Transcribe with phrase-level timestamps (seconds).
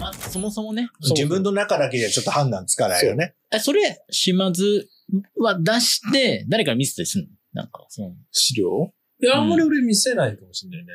[0.00, 0.88] まあ、そもそもね。
[1.14, 3.34] 自分の中だけではちょっと判断つかないよね。
[3.52, 4.88] え、それ、島津
[5.38, 7.30] は出して、誰か見せたりするの？
[7.52, 8.92] なんか、その、資料？
[9.20, 10.92] いや、あんまり俺見せないかもしれないね。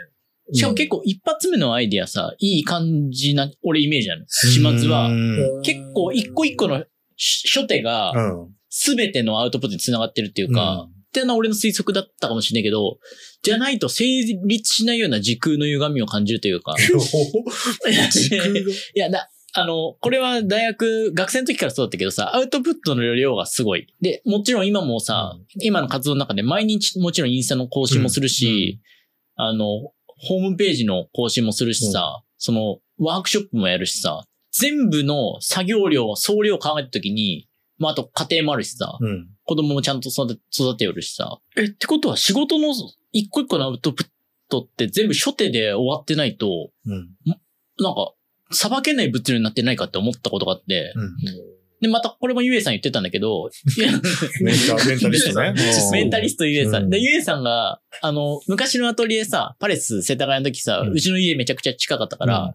[0.53, 4.25] しかも結構一発目のアイディアさ、いい感じな、俺イメージある。
[4.27, 5.61] 島津はう、ん。
[5.61, 6.83] 結構一個一個の
[7.15, 8.53] し初手が、うん。
[8.69, 12.99] すべてのアウトプットに繋がってるっていうか、っていうのは俺の推測だったかもしれないけど、
[13.43, 16.75] じゃないと成立しないような時空の歪みを感じるというか。
[18.95, 23.87] いや、だ、あの、これは大学、学生の時からそうだったけどさ、アウトプットの量がすごい。
[24.01, 28.81] で、もちろん今もさ、今の活動の中で毎日もちろんインスタの更新もするし、
[29.35, 29.65] あの、
[30.19, 37.47] ホームページの更新もするしさ、その、ワークショップもやるしさ、全部の作業量、総量を考えた時に、
[37.77, 39.27] まあ、あと家庭もあるしさ、うん。
[39.47, 41.39] 子供もちゃんと育て、育てよるしさ。
[41.55, 42.73] え、ってことは仕事の
[43.13, 44.07] 一個一個のアウトプッ
[44.49, 47.09] トって全部初手で終わってないと、うん。
[47.79, 48.13] なんか、
[48.51, 51.15] さばけない物流になってないかって思ったことがあって、うん。
[51.79, 53.49] で、またこれもゆえさん言ってたんだけど、
[54.41, 55.53] メンタメンタリストね。
[55.93, 56.83] メンタリストゆえさん。
[56.83, 62.53] うんで、ゆえさんが、あの、昔のアトリエさ、パレス世田谷の時さ、ううんちの家めちゃくちゃ近かったから、うん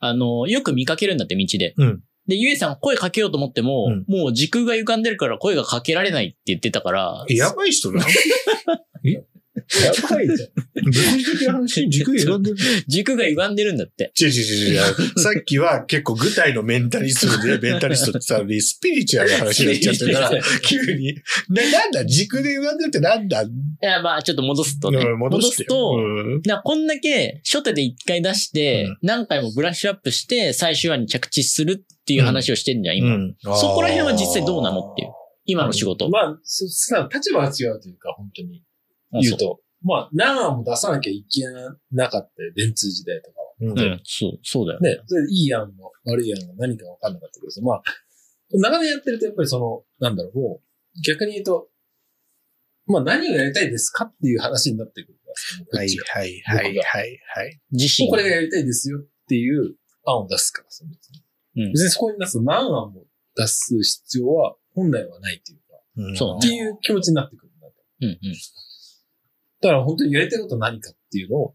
[0.00, 1.74] あの、よく見かけるんだって道で。
[1.78, 8.04] うんで、ゆえさん声かけようと思っても、うんもう時空が歪んでるから声がかけられないって言ってたから、えやばい人だ。
[9.84, 10.84] やばいじゃん。
[10.84, 12.56] 物理的な話、 軸選んでる。
[13.48, 14.12] んでるんだって。
[14.20, 14.82] 違う違う違う。
[15.18, 20.30] さっきは結構具体のメンタリストで、メンタリストって言ったのに、スピリチュアルな話になっちゃってるから、
[20.62, 21.14] 急に。
[21.48, 23.42] な、なんだ軸で歪んでるってなんだ？
[23.42, 23.46] い
[23.80, 24.98] や、まあ、ちょっと戻すとね。
[24.98, 26.00] うん戻してよと、う
[26.38, 33.14] んだからこんだけ初手で一回出して、うん何回もブラッシュアップして、最終話に着地するっていう話をしてんじゃん、今。
[33.14, 35.08] うんそこら辺は実際どうなのっていう。
[35.50, 36.10] 今の仕事。
[36.10, 38.62] まあ、そ、そ立場が違うというか、本当に
[39.12, 39.60] 言うと。
[39.82, 41.42] まあ、何案も出さなきゃいけ
[41.92, 43.48] なかったよ、電通時代とかは。
[43.60, 47.82] うんそううん、そう、だよね、それでいい案も悪い案も何か分かんなかったけどさ、まあ、
[48.52, 51.68] 長年やってるとやっぱりその、なんだろう、もう、逆に言うと、
[52.88, 57.60] まあ何をやりたいですかっていう話になってくるからはいはいはいはいはい。
[57.70, 58.08] 自身。
[58.08, 59.74] これがやりたいですよっていう
[60.06, 61.22] 案を出すからさ、別に。
[61.66, 65.64] うん別にそこに出す何案も出す必要は本来はないっていうか、
[65.96, 67.74] うんそうっていう気持ちになってくるんだと。
[68.00, 68.18] うんうん。
[69.60, 71.54] だから本当にやりたいことは何かっていうのを、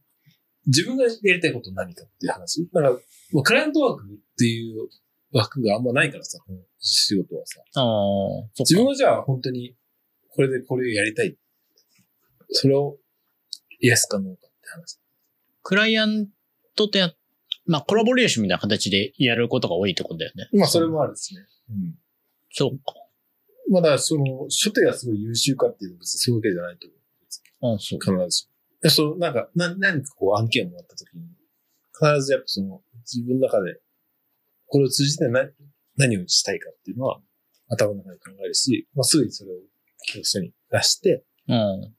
[0.66, 2.68] 自分がやりたいことは何かっていう話。
[2.74, 4.90] だから、もうクライアントワークっていう
[5.34, 7.62] 枠があんまないからさ、この仕事はさ。
[8.60, 9.76] 自分はじゃあ本当に、
[10.30, 11.38] これでこれをやりたい。
[12.50, 12.98] それを、
[13.80, 15.00] イエスかノーかって話。
[15.64, 16.28] クライアン
[16.76, 17.12] トとや、
[17.66, 20.50] まあ、コラボレーションみたいな形でやることが多いってことだよね。
[20.54, 21.46] まあそれもあるですね。
[21.70, 21.96] うん。
[22.52, 22.94] そうか。
[23.70, 27.00] まあだその、初手がすごい優秀かっていうのは別にそういうわけじゃないと思う。
[27.64, 28.00] あそう。
[28.00, 28.48] 必ず。
[28.82, 31.24] でその、なんか、な、何かこう案件をもらったときに、
[31.94, 32.82] 必ずやっぱその、
[33.12, 33.80] 自分の中で、
[34.68, 35.52] これを通じて何、
[35.96, 37.22] 何をしたいかっていうのは、
[37.70, 39.56] 頭の中で考えるし、まあすぐにそれを
[40.14, 41.94] 教師に出して、うん。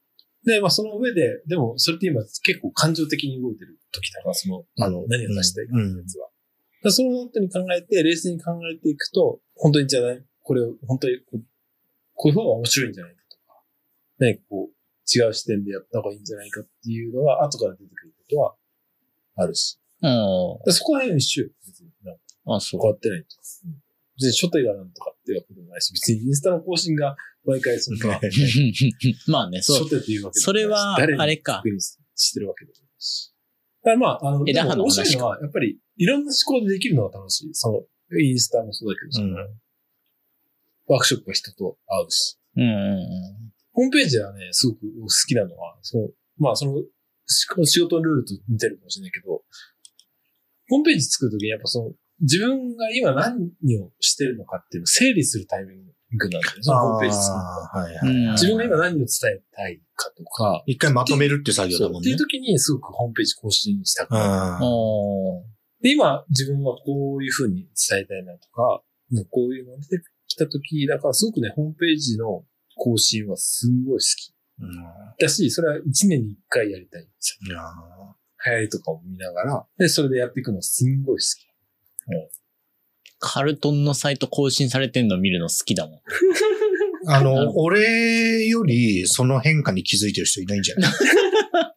[0.45, 6.27] で、まあその上で、でもそれって今結構感情的に動いてる時だから、その、あの、何を出したいかってやつは。
[6.27, 6.33] だか
[6.83, 11.43] らその本当に考えて、冷静に考えていくと、本当にじゃない、これを本当にこう、
[12.13, 13.63] こういう方が面白いんじゃないかとか、
[14.19, 14.75] 何かこう、
[15.13, 18.55] 違う視点でやった方がいいんじゃないかっていうのが後から出てくることは
[19.35, 19.79] あるし。
[20.01, 20.59] うん。
[20.65, 21.49] でそこら辺は一緒よ。
[21.65, 21.89] 別に。
[22.03, 22.21] なんか
[22.55, 22.81] あ、そう。
[22.81, 23.27] 変わってないと。
[23.65, 23.85] うん
[24.17, 28.17] 別に初手がなんとかっていうわけでもないし、別にインスタの更新が毎回そんな、
[29.27, 29.83] まあね、そう。
[29.83, 33.33] 初手っていうわけそれは誰にあれか確認してるわけでもないし。
[33.83, 37.53] だからまあ、あの、枝葉の面白いのは、やっぱり、いろんな思考でできるのが楽しい。
[37.53, 39.59] その、インスタもそうだけど、うん
[40.87, 42.37] ワークショップは人と会うし。
[42.57, 43.44] うんうん
[43.75, 46.81] ホームページはね、すごく好きなのは、その、まあその、
[47.27, 49.43] し仕事のルールと似てるかもしれないけど、
[50.69, 51.91] ホームページ作るときにやっぱその、
[52.21, 55.83] 自分が今何をしてるのかっていうのを整理するタイミン
[56.17, 56.63] グなんだよね。
[56.63, 57.49] そのホームページ作るのが。
[57.51, 58.27] あーはいうん。
[58.27, 58.31] はい。
[58.31, 62.17] 自分が今何を伝えたいかとか、一回まとめるって作業そうっていだもんねう。
[62.17, 64.65] 時にすごくホームページ更新したくなる。
[65.81, 68.61] で、今、自分はこういうふうに伝えたいなとか、
[69.11, 74.33] もうこういうのが出てきた時だからすごくね、ホームページの更新はすんごい好き。
[74.61, 74.69] うん
[75.19, 77.53] だし、それは1年に1回やりたいんですよ。
[77.53, 77.61] いや
[78.47, 81.45] 流行りとかを見ながら、で、それでやっていくのすんごい好き。
[83.19, 85.95] カルトンのサイト更新されてんの見るの好きだもん。
[85.95, 85.99] ー
[87.07, 90.91] あの、俺よりその変化に気づいてる人いないんじゃない？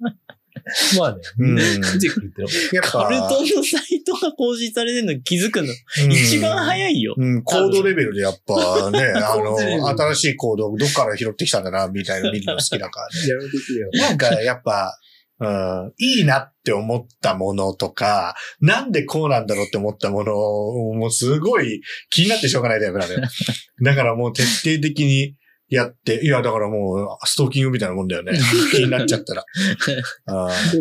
[0.98, 2.48] まあね、うんくれてる。
[2.72, 5.68] やっぱ、カルトンのサイトが更新されてんの気づくの、
[6.04, 7.14] うん一番早いよ。
[7.16, 9.56] うん、コードレベルでやっぱね、 あの、
[9.88, 13.28] 新しいコードどっから拾ってきたんだな、みたいなの見るの好きだからね。
[13.28, 13.90] やめてくれよ。
[13.92, 14.98] なんかやっぱ、
[15.40, 23.20] うん、いいなって思ったものとか、なんでこうなんだろうって思ったものを、もうすごい気になってしょうがないタイプなのよ。
[23.84, 25.36] だからもう徹底的に
[25.68, 28.32] やって、いや、だからもうストーキングみたいなもんだよね。
[28.72, 29.44] 気になっちゃったら。
[30.26, 30.72] あー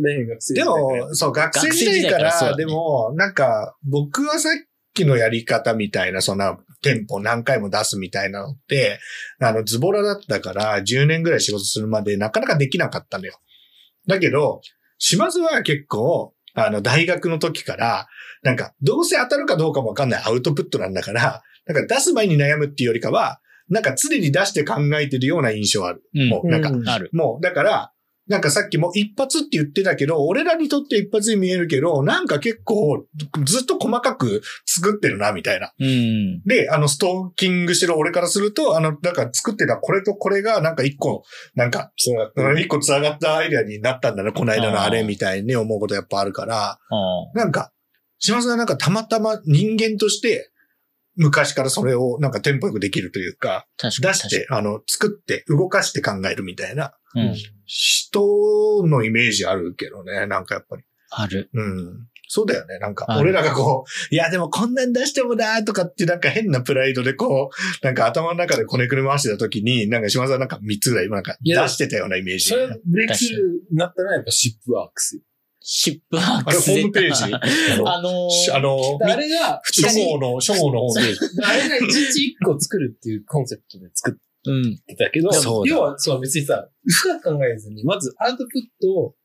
[0.55, 4.51] でも、そう、学生時代か学生時代からでも、なんか、僕はさっ
[4.93, 8.99] きのやり方みたいな、そんな、店舗何回も出すみたいなのって、
[9.39, 13.39] あの、ズボラだったから、10年ぐらい仕事するまでなかなかできなかったのよ。
[14.07, 14.61] だけど、
[14.99, 18.07] 島津は結構、あの、大学の時から、
[18.43, 26.03] なんか、どうせ当たるかどうかもわかんないアウトプットなんだから、なんか出す前に悩むっていうよりかは、なんか常に出して考えてるような印象ある。
[26.15, 27.09] うんもう、なんか、うんある。
[27.13, 27.91] もう、だから、
[28.27, 33.05] なんかさっきも一発って言ってたけど、俺らにとって一発に見えるけど、なんか結構
[33.45, 35.71] ずっと細かく作ってるな、みたいな。
[35.79, 36.41] うん。
[36.43, 41.23] で、あの、ストーキングしてる俺からすると、あの、なんか作ってたこれとこれがなんか一個、
[41.55, 41.93] なんか、
[42.57, 46.79] 一個繋がったアイデアになったんだな、この間のあれみたいに思うことやっぱあるから、
[47.33, 47.71] なんか、
[48.19, 50.51] 島さんはなんかたまたま人間として、
[51.17, 54.13] 昔からそれをなんかテンポよくできるというか、確かに。
[54.13, 57.35] 出して、あの、作って動かして考えるみたいな、うん。
[57.65, 60.83] 人のイメージあるけどね、なんかやっぱり。
[61.09, 61.49] ある。
[61.53, 62.07] うん。
[62.27, 62.77] そうだよね。
[62.79, 67.49] なんか俺らがこう、いやでもこんなん出してもなとかってなんか変なプライドでこ
[67.81, 72.49] う、なんか頭の中でこねくり回してた時に、なんか島さんなんか3つぐらい今なんか出してたようなイメージ。
[72.49, 75.21] それブレイクスルーになったのはやっぱシップワークスよ。
[75.69, 77.23] シップワーあれクスホームページ？
[77.85, 81.19] あのしあの、あれが、初号の、初号のホームページ。
[81.43, 84.61] あれが一日一個作るっていうコンセプトで作うん。
[84.61, 88.47] ってたけど、そうだ要はそう別にさ、深く考えずに、まずアウトプッ
[88.81, 89.15] トを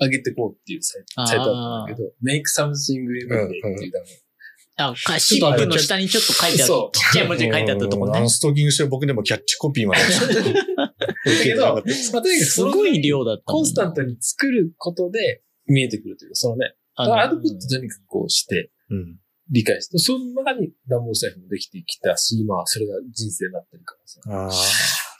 [0.00, 2.72] 上げてこうっていうサイトだったんだけど、make something
[3.06, 6.90] every day っていうだあ、かシップの下にちょっと書いてあるそ。
[6.92, 8.28] うちっちゃい文字で書いてあったとこねうんあの。
[8.28, 10.02] ストーキングしてる僕でもキャッチコピーまで。
[10.74, 19.18] だけど、まあ、とにかくすごい量だったコンスタントに作ることで見えてくるというか、そのね、あのアウトプットとにかくこうして、うん。
[19.50, 24.20] 理解して、その中にダンボールスタイフもできてきたし、まあ、それが人生になってるからさ。
[24.26, 24.50] あー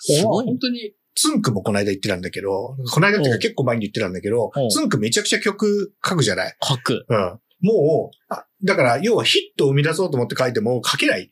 [0.05, 6.57] すごいまあ本当に、つんくもこの間言ってたんだけど、この間っていうか結構前に言ってたんだけどうん、つんくめちゃくちゃ曲書くじゃない？
[6.63, 7.05] 書く。
[7.09, 7.41] うん。
[7.61, 11.31] もう、あだから、要はヒットを生み出そうと思って書いても書けない。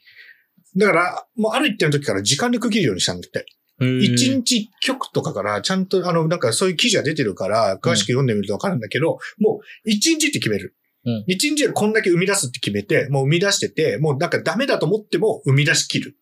[0.76, 3.46] だから、もうある一定の時から時間で区切るようにしたんだって。
[3.80, 11.24] 一日一曲とかから、ちゃんと、あの、なんかそういう記事が出てるから、詳しく読んでみるとわかるんだけど、もう一日って決めるうん。
[11.26, 16.16] 一、日でこんだけ生み出すって決めて、もう生み出してて、もうなんかダメだと思っても生み出し切る。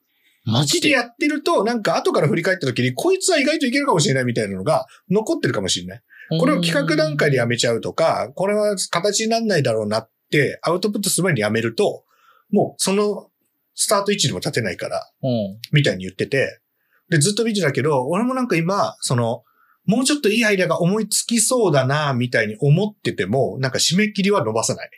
[0.44, 0.88] マジで？
[0.88, 6.02] でやってると、なんか後から振り返った時に、こいつは意外といけるかもしれないみたいなのが残ってるかもしれない。
[6.38, 12.04] これを企画段階でやめちゃうとか、これは形にならないだろうなって、アウトプットする前にやめると、
[12.50, 13.30] もうその
[13.74, 15.58] スタート位置にも立てないから、うん。
[15.72, 16.60] みたいに言ってて、
[17.10, 19.42] で、ずっと見てたけど、俺もなんか今、その、
[19.86, 24.90] もうちょっといいアイデアが思いつきそうだな、みたいに思ってても、なんか締め切りは伸ばさない。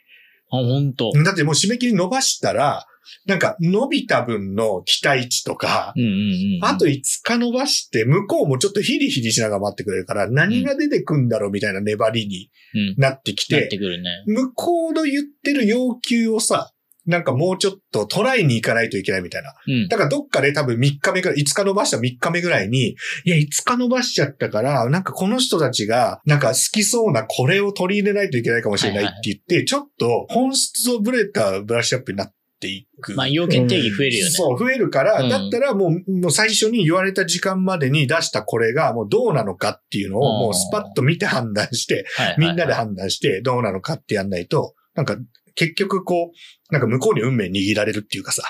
[0.51, 1.13] あ、本当。
[1.25, 2.87] だってもう締め切り伸ばしたら、
[3.27, 6.13] なんか伸びた分の期待値とか、うんうんう
[6.61, 6.65] ん。
[6.65, 12.95] あと5日伸ばして、向こうもちょっとヒリヒリしながら待ってくれるから、何が出てくんだろうみたいな粘りにうん。
[12.99, 14.09] なってき、なっててくるね。
[14.27, 16.73] 向こうの言ってる要求をさ、
[17.07, 19.55] なんかもうちょっとトライに行かないといけないみたいな。
[19.67, 19.89] うん。
[19.89, 33.15] だからどっかで多分3日目ぐらい、5日伸ばした3日目ぐらいに、いや、5日伸ばしちゃったから、なんかこの人たちが、なんか好きそうなこれを取り入れないといけないかもしれないって言って、ちょっと本質をブレたブラッシュアップになっていく。
[33.15, 34.31] まあ、要件定義増えるよね。
[34.31, 45.17] そう、増えるから、うんだったらもう、もう最初に言われた時間までに出したこれがもうどうなのかっていうのをうんもうスパッと見て判断して、はいはいはいみんなで判断してどうなのかってやんないと、なんか
[45.55, 48.43] 結局こう、なんか向こうに運命握られるっていうかさ、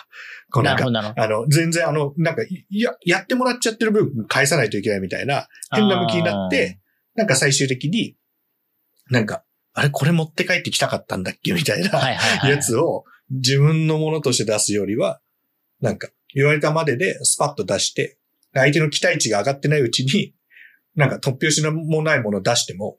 [0.51, 1.23] こうなんるほど、なるほど。
[1.23, 6.81] あの、全然あの、なんか、いや、やってもらっちゃってる分返さないといけないみたいな、変な向きになって、
[7.15, 8.17] なんか最終的に、
[9.11, 11.91] なんか、あれこれ持って帰ってきたかったんだっけみたいな。
[12.49, 15.21] やつを自分のものとして出すよりは、
[15.81, 18.19] なんか、言われたまででスパッと出して、
[18.53, 20.35] 相手の期待値が上がってないうちに、
[20.95, 22.99] なんか突拍子もないものを出しても、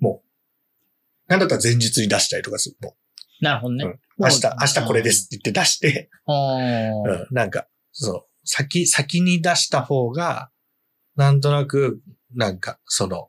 [0.00, 2.76] もう、なんだったら前日に出したりとかする。
[2.80, 2.94] も
[3.42, 3.84] なるほどね。
[3.84, 6.10] うんう明日、明日これですって言って出して。
[6.26, 10.50] うん、なんか、そう、先、先に出した方が、
[11.16, 12.00] なんとなく、
[12.34, 13.28] なんか、その、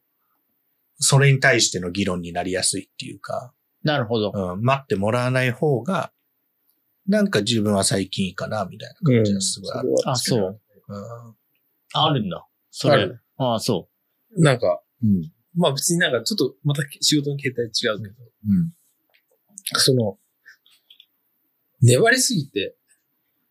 [1.00, 3.53] それに対しての議論になりやすいっていうか、
[3.84, 4.32] なるほど。
[4.34, 6.13] うん、待ってもらわない方が、
[7.08, 9.96] なんか自分は最近いいかな、みたいな感じがすごいある。
[10.05, 10.62] あ、そう。
[10.88, 11.36] うん
[11.96, 12.48] あるんだ。
[12.72, 13.22] それある。
[13.38, 13.88] ああ、そ
[14.36, 15.32] なんか、うん。
[15.55, 18.15] まあ別になんかちょっとまた仕事の形態違うけど、
[18.48, 18.74] うん。
[19.75, 20.17] その、
[21.82, 22.75] 粘りすぎて、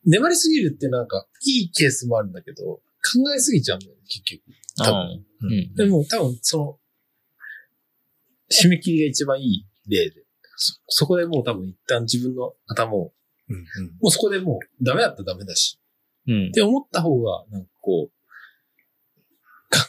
[0.04, 2.82] 粘りすぎるってなんか、いいケースもあるんだけど、考
[3.34, 4.42] えすぎちゃうんだよね、結局。
[4.48, 4.52] う。
[4.78, 5.52] 多分うん。
[5.52, 5.74] うん。
[5.74, 6.78] でも多分、その、
[8.50, 10.24] 締め切りが一番いい例で、
[10.56, 13.12] そ、そこでもう多分一旦自分の頭を、
[13.48, 13.62] うんうん
[14.00, 15.78] もうそこでもうダメだったらダメだし、
[16.26, 16.50] うんっ。
[16.52, 18.12] て思った方が、なんかこう、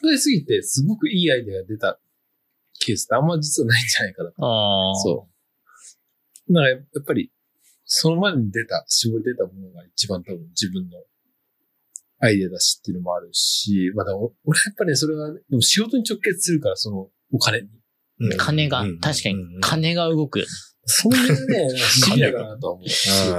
[0.01, 1.99] 考えすぎてすごくいいアイデアが出た
[2.79, 4.29] ケースってあんま実はないんじゃないかな。
[4.37, 4.95] ああ。
[4.95, 5.32] そう。
[6.49, 7.31] なんかやっぱり、
[7.85, 10.97] その前に出た、絞り出たものが一番多分自分の
[12.19, 17.67] アイデアだしっていうのもあるし、まあでも俺やっぱりねそれは、でも仕事に直結するから、そのお金に。
[17.67, 20.45] うん金がうん、確かにうん、金が動く。
[20.85, 22.87] そういうね、 シビアだなとは思う。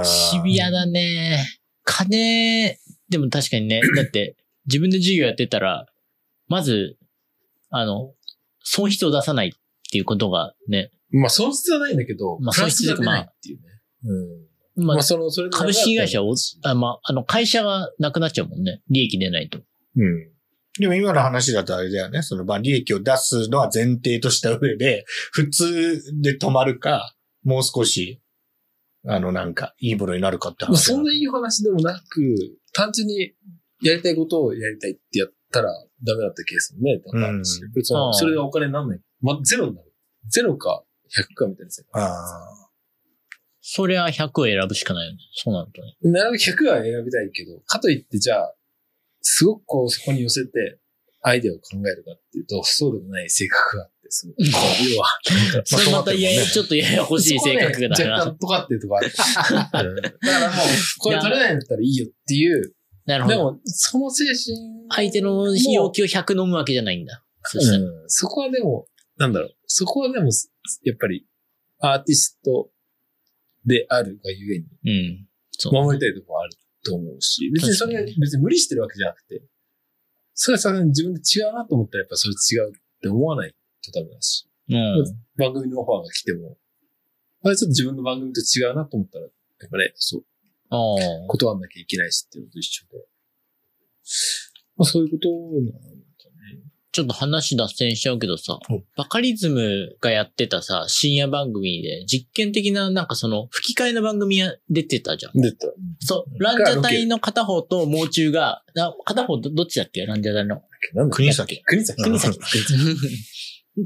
[0.04, 1.46] シビアだね。
[1.84, 5.87] 金、でも確かにね、 だって、自分で授業やってたら、
[6.49, 6.96] まず、
[7.70, 8.14] あの、
[8.61, 9.52] 損失を出さないっ
[9.90, 10.90] ていうことがね、
[11.21, 13.62] まあ損失はないんだけど、まあプラスが出損失というかまあないっていうね。
[14.04, 14.85] うん。
[14.87, 18.83] まあまあ、その、それで株式会社を、あまあ、あの、会社がなくなっちゃうもんね。
[18.90, 19.61] 利益出ないと。
[19.97, 20.28] うん。
[20.80, 22.23] でも今の話だとあれだよね。
[22.23, 28.21] その、まあ、利益を出すのは前提とした上で、普通で止まるか、もう少し、
[29.06, 30.94] あの、なんか、いいものになるかってまあ、話だ。
[30.94, 32.37] そんないい話でもなく、
[32.73, 33.33] 単純に
[33.83, 35.68] やりたいことをやりたいってやったら
[36.02, 37.42] ダメだったケースもね、ん
[37.73, 39.00] 別にそれがお金にならない。
[39.21, 39.92] まあ、ゼロになる。
[40.28, 42.02] ゼロか100かみたいな世界。
[42.02, 42.70] あ
[43.66, 45.18] そりゃ100を選ぶしかないよね。
[45.34, 45.96] そうなるとね。
[46.02, 48.54] なるべく100は選びたいけど、かといってじゃあ、
[49.23, 50.78] すごくこうそこに寄せて
[51.23, 55.06] アイデアを考えるかっていうと、そうでもない性格があって、その要は、
[55.64, 58.18] それまたいや、そうだよねちょっとややこしい性格だそこはねな。
[58.18, 59.08] 若干とかっていうとこある。
[59.08, 60.66] うんだからもう、
[60.99, 62.75] これ取れないんだったらいいよっていう、
[63.06, 63.37] なるほど。
[63.37, 64.37] でも、その精神。
[64.90, 67.25] 相手の要求を100飲むわけじゃないんだ。
[67.44, 67.78] そしたら。
[67.78, 69.54] うん、そこはでも、なんだろう。
[69.66, 70.30] そこはでも、
[70.83, 71.26] やっぱり、
[71.80, 72.71] アーティスト
[73.66, 75.28] であるがゆえに、うん。
[75.73, 76.52] 守りたいとこある
[76.85, 79.42] と思うし、別にそれ、別に無理してるわけじゃなくて、
[80.35, 83.54] それはさすがに自分で違うなと思ったら、やっぱそれ違うって思わない
[83.85, 85.04] とダメだし、うん。
[85.37, 86.56] 番組のオファーが来ても、
[87.44, 90.25] あれちょっと自分の番組と違うなと思ったら、やっぱね、そう、
[90.71, 91.26] ああ。
[91.28, 92.99] 断んなきゃいけないしっていうのと一緒で。
[94.76, 95.28] まあそういうこと
[95.61, 95.94] なんだね。
[96.95, 105.33] ちょっと話脱線しちゃうけどさうん、バカリズムがやってたさ、深夜番組で実験的ななんかその吹き替えの番組や出てたじゃん。
[105.41, 105.67] 出た。
[105.99, 110.07] そう、ランジャタイの片方ともう中が、な片方どどっちだっけ？
[110.07, 110.63] ランジャタイの。
[111.11, 111.61] 国崎。
[111.65, 112.01] 国崎。
[112.01, 112.39] 国崎。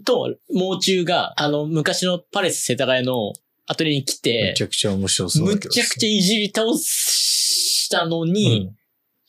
[0.05, 3.33] と、もう中が、あの、昔のパレス世田谷の
[3.67, 5.69] アトリエに来てめち、ゃくちゃ面白そうだけど。
[5.69, 8.71] むちゃくちゃいじり倒したのに、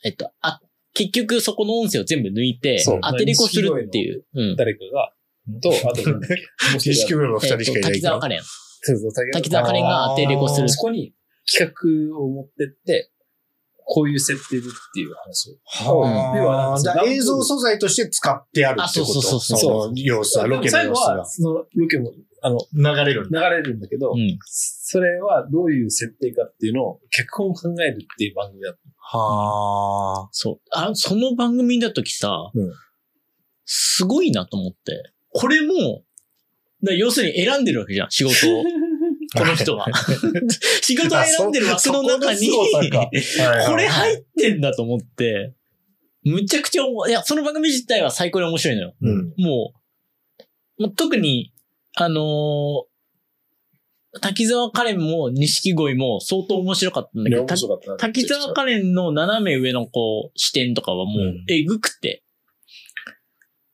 [0.03, 0.59] えっと、あ、
[0.99, 4.25] 結局そこの音声を全部抜いてそう、当てれこするっていう。
[4.33, 4.55] うん。
[4.57, 5.13] 誰かが、
[5.61, 6.01] と、あと
[6.77, 7.91] 錦鯉の二えっと人しかいない。
[7.93, 8.41] 滝沢カレン。
[8.41, 10.67] そうそう滝滝沢カレンが当てれこする。
[10.67, 11.13] そこに
[11.49, 11.73] 企
[12.11, 13.11] 画を持ってって、
[13.85, 15.55] こういう設定でっていう話を。
[15.65, 23.49] はあ要はじゃあ映像素材として使ってあるってことあそうそうそうそうの様子は、ロケの最後は、様子がそのロケも、あの、流れるんだ。
[23.49, 24.37] 流れるんだけど、うん。
[24.45, 28.79] それはどういう設定かっていうのを、脚本を考えるっていう番組だった。
[28.97, 30.29] はあ。
[30.31, 30.59] そう。
[30.71, 32.71] あ、その番組だときさ、うん
[33.71, 35.13] すごいなと思って。
[35.29, 36.01] これも、
[36.83, 38.63] だ要するに選んでるわけじゃん、仕事を。
[39.37, 39.85] この人が。
[40.81, 45.53] 仕事を選んでる枠の中に、これ入ってんだと思って、
[46.23, 48.95] むちゃくちゃおも、いや、その番組自体は最高に面白いのよ。
[49.01, 49.33] うん。
[49.37, 49.73] も
[50.79, 51.53] う、もう特に、
[51.99, 52.89] あのー
[54.21, 57.45] 滝沢カレンも錦鯉も相当面白かったんだけど、
[57.97, 61.45] 滝沢カレンの斜め上のこう視点とかはもううん。
[61.47, 62.23] えぐくて。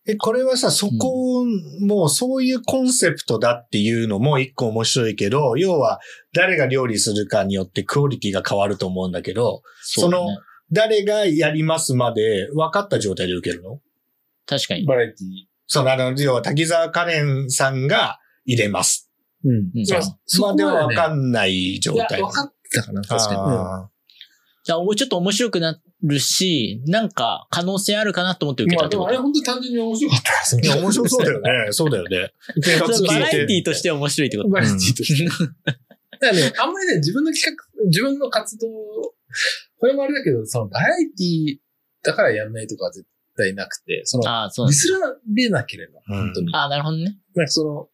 [0.05, 1.45] え、これはさ、そこ、
[1.79, 6.01] もうそういうコンセプトだっていうのも一個面白いけど、要は
[6.33, 10.03] 誰が料理するかによってクオリティが変わると思うんだけど、そね。
[10.07, 10.27] その
[10.69, 13.79] 誰がやりますまで分かった状態で受けるの？
[14.45, 14.85] 確かに。
[14.85, 19.11] バラエティその、あの、要は滝沢カレンさんが入れます。
[19.43, 22.21] うんうんまあそこまでははね分かんない状いや、態。
[22.21, 23.39] 分かったかな、確かに。
[23.39, 23.89] あ
[24.63, 29.17] じゃあ、ちょっと面白くなるし、なんか可能性あるかなと思って受けまあでもあれ。
[29.17, 31.49] 本当に単純に面白かったからーいや、面白そうだよね。
[31.71, 32.33] そうだよね。
[33.07, 34.49] バラエティとして面白いってこと。
[34.49, 35.25] バラエティとして。
[35.29, 35.45] だか
[36.19, 38.67] らね、あんまりね、自分の企画、自分の活動、
[39.79, 41.57] これもあれだけど、そのバラエティ
[42.01, 43.05] だからやんないとかは絶
[43.35, 44.99] 対なくて、その、ああ、そうなんだディスら
[45.35, 46.55] れなければ、うん本当に。
[46.55, 47.17] ああ、なるほどね。
[47.35, 47.89] なんかその、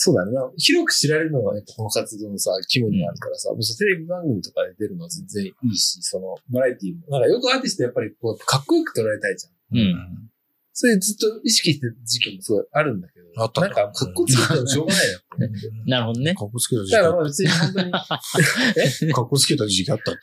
[0.00, 0.48] そうだねな。
[0.56, 7.18] 広く知られるのがやっぱこの活動のさ、肝にあるからさ、もうテレビ番組とかで出るのは全然いいし、その、バラエティも。
[7.18, 9.78] なんかよくアーティストやっぱりこう、かっこよく捉えたいじゃん。
[9.78, 10.30] うん。
[10.80, 16.34] それずっと意識してる時期もすごいあるんだけど、あったなんか、かっこつけてもしょうがないなって なるほどね。
[16.36, 20.14] かっこつけた時だから期まあ別に本当に、かっこつけた時期あったん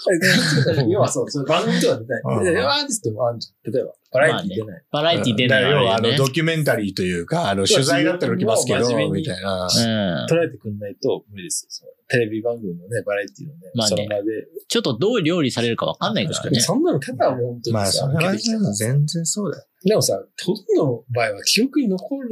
[0.78, 0.84] だ。
[0.84, 2.52] 要はそう、 それ番組とか出たうんい。
[2.54, 3.74] でアーティストもあるじゃん。
[3.74, 4.84] 例えば、バラエティ出ない。
[4.90, 6.16] バラエティ出ない要はあの。
[6.16, 9.68] ドキュメンタリーというか、あの、取材だったら来ますけど、みたいな。
[9.68, 10.26] うん。
[10.34, 11.90] 捉えてくんないと無理ですよ。
[12.08, 14.48] テレビ番組のね、バラエティのね、まあねその場で。
[14.68, 16.60] ちょっとどう料理されるかわかんないからね。
[16.60, 19.66] そんなのただもう本当まあ、にさ、それは受けて全然そうだよ。
[19.84, 22.30] でもさ、ほとんどの場合は記憶に残る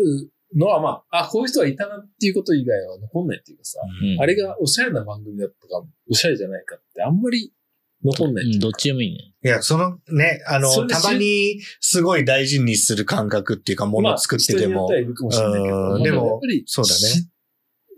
[0.55, 7.51] のはまあ、あ、こういう人がいたなっていうこと以外は残んないっていうかさ、うんあれがおしゃれな番組だったか、おしゃれじゃないかってあんまり
[8.03, 9.33] 残んないうんどっちでもいいね。
[9.43, 17.29] いや、そのね、あの、それでたまにすごい大事にする感覚っていうか、ものを作っててもまあ、人によってはいるかもしれないけど、うんでもやっぱり、そうだねし。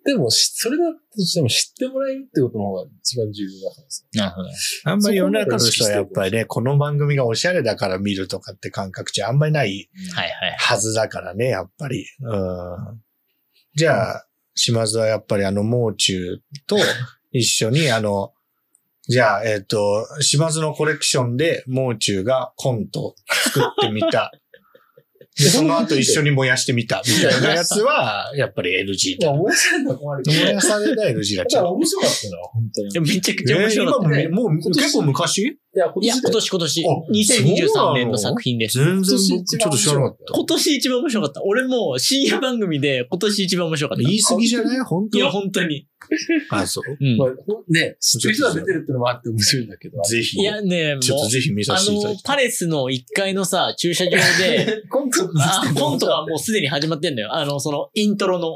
[0.05, 4.03] でもし、それだとしても知ってもらえるってことの方が一番重要だからさ。
[4.13, 4.49] なるほど。
[4.83, 10.55] あんまり世の中の人はやっぱりね、この番組がおしゃれだから見るとかって感覚値あんまりないはいはい。
[10.59, 12.05] はずだからね、やっぱり。
[12.21, 13.01] うん。
[13.73, 16.77] じゃあ、島津はやっぱりあの、もう中と
[17.31, 18.31] 一緒にあの、
[19.07, 24.31] じゃあ、えっ、と、島津のコレクションで、もう中がコント作ってみた。
[25.37, 29.27] で、その後一緒に燃やしてみた、みたいなやつは、 やっぱり NG だ。
[29.27, 30.37] いや、面白いのは困るけど。
[30.39, 31.63] 燃やされた NG だっちゃう。
[31.63, 32.91] だから面白かったな、本当に。
[32.91, 34.19] でもめちゃくちゃ面白かった。
[34.19, 35.57] えー今ももう結構昔？
[35.75, 37.81] いや、今いや、年今年今年あ。
[37.91, 38.77] 2023年の作品です。
[38.77, 40.33] 全然僕ちょっと知らなかった。
[40.33, 41.43] 今年一番面白かった。
[41.43, 44.03] 俺も深夜番組で今年一番面白かった。
[44.03, 45.17] 言い過ぎじゃない本当？
[45.17, 45.87] いや、本当に。
[46.49, 46.97] あ、そう。
[46.99, 50.01] うんまあ、ほんね、知ってる人が出てるってのもあって面白いんだけど。
[50.03, 50.39] ぜひ。
[50.39, 57.33] いやね、もうちょっとぜひ見さあせていただき、のパレスの1階のさ、駐車場で、 コントあ、コントがもうすでに始まってんのよ。
[57.33, 58.47] あの、その、イントロの、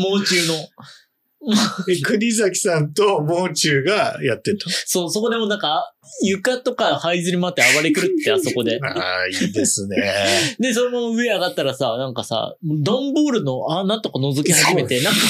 [0.00, 0.54] もう中の。
[2.04, 4.68] 国崎さんともう中がやってた。
[4.68, 8.78] そう、そこでもなんか、床とか這いずり回って暴れ狂って、あそこで。
[8.84, 9.96] ああ、いいですね。
[10.58, 15.20] で、そのまま上上がったらさ、なんかさ、段ボールの穴とか覗き始めて、なんか、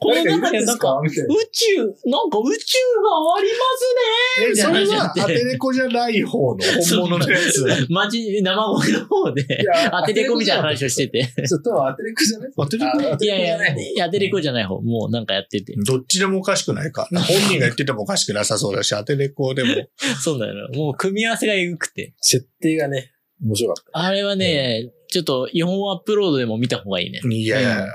[0.00, 1.00] この中になんか。
[1.04, 6.58] 宇宙、なんか宇宙がありますねえ、それじゃなくてはアテレコじゃない方の
[6.88, 7.86] 本物のやつ。
[7.90, 9.46] マジ、生声の方で、
[9.90, 11.28] 当てれこみたいな話をしてて。
[11.46, 12.52] そう、多分当てれこじゃない？
[12.56, 15.74] 当てれこあ当ていやいやれこじゃない、当てれこじゃない方、もうなんかやってて。
[15.84, 17.08] どっちでもおかしくないか。
[17.12, 19.74] 本人が言っててもおかしくなさそうだし、アテレコでも。
[20.22, 20.68] そうだよ。
[20.74, 22.14] もう組み合わせがエグくて。
[22.20, 27.20] 設定がね、面白かっあれはね、ちょっと違法アップロードでも見た方がいいね。
[27.24, 27.86] いやいや。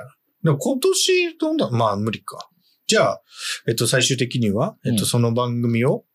[0.44, 2.50] でも今年どんだまあ無理か。
[2.88, 3.22] じゃあ、
[3.68, 6.06] えっと、最終的には、えっと、うんその番組を、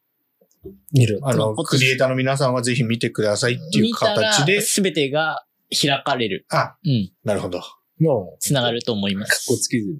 [0.62, 0.68] た。
[0.92, 1.20] 見る。
[1.22, 6.46] あの、クリエイターの皆さんはぜひ見てくださいっていう形で、すべてが開かれる。
[6.50, 7.10] あ、うん。
[7.24, 7.60] なるほど。
[7.98, 9.62] もう、つながると思いまかっこす。
[9.62, 9.94] つけずに。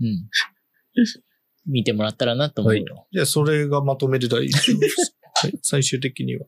[0.00, 0.28] うん。
[1.66, 3.06] 見てもらったらなと思うよ。
[3.12, 5.16] じゃあ、それがまとめてたらいいです
[5.62, 6.46] 最終的には。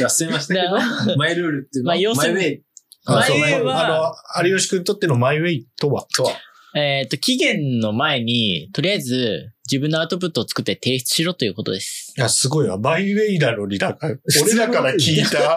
[0.00, 1.90] 脱線はしたけど、マイルールっていうの？
[1.90, 2.62] は、まあ要するに
[3.04, 3.64] マイウェイ。
[3.64, 6.06] は、あの、有吉くんにとってのマイウェイとは？
[6.16, 6.32] とは、
[6.76, 12.12] えっ、と、期限の前に、とりあえず、自分のアウトプットを作って提出しろということです。
[12.16, 12.78] いや、すごいわ。
[12.78, 14.08] マイウェイなのになんか、
[14.42, 15.56] 俺らから聞いた、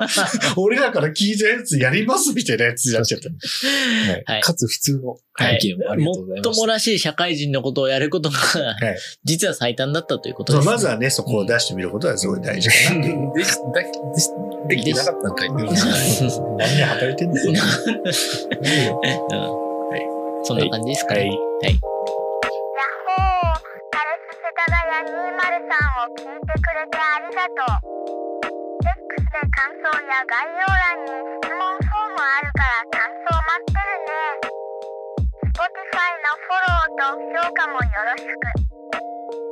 [0.56, 3.30] 俺らから聞いたやつやりますみたいなやつになっちゃった。
[3.30, 4.42] はいはい。
[4.42, 10.66] かつ普通のはい意見をありがとうございまもっともらしい社会人のことをやることが、い実は最短だったということです。
[10.66, 13.34] まずはね、そこを出してみることはすごい大事かなっていう。
[13.36, 14.30] でし、だでし、
[14.70, 15.50] できてなかったんかい。
[15.50, 17.52] 何年働いてんだよ。
[17.52, 19.02] いいよ
[19.62, 19.68] うん
[20.44, 21.20] そんな感じですかね。
[21.20, 21.74] はい。
[21.74, 21.97] やっ
[25.68, 27.92] さんを聞いてくれてありがとう。
[28.88, 31.12] X で感想や概要欄に
[31.44, 34.48] 質問フォームあるから感想待ってるね。
[35.52, 38.48] Spotify のフォローと評価もよろしく。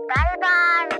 [0.07, 0.94] バイバーイ。